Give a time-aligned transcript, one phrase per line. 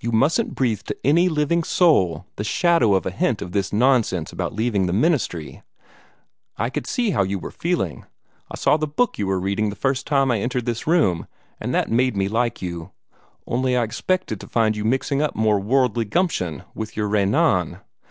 [0.00, 4.32] "You mustn't breathe to any living soul the shadow of a hint of this nonsense
[4.32, 5.62] about leaving the ministry.
[6.56, 8.06] I could see how you were feeling
[8.50, 11.26] I saw the book you were reading the first time I entered this room
[11.60, 12.92] and that made me like you;
[13.46, 17.80] only I expected to find you mixing up more worldly gumption with your Renan.